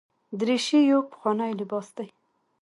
دریشي 0.39 0.79
یو 0.91 0.99
پخوانی 1.11 1.51
لباس 1.59 1.87
دی. 1.97 2.07